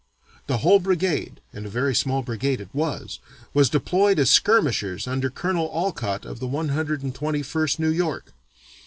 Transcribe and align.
The 0.47 0.57
whole 0.57 0.79
brigade 0.79 1.41
(and 1.53 1.67
a 1.67 1.69
very 1.69 1.93
small 1.93 2.23
brigade 2.23 2.59
it 2.59 2.73
was) 2.73 3.19
was 3.53 3.69
deployed 3.69 4.17
as 4.17 4.31
skirmishers 4.31 5.05
under 5.07 5.29
Colonel 5.29 5.69
Olcott 5.71 6.25
of 6.25 6.39
the 6.39 6.47
One 6.47 6.69
Hundred 6.69 7.03
and 7.03 7.13
Twenty 7.13 7.43
first 7.43 7.77
New 7.79 7.91
York. 7.91 8.33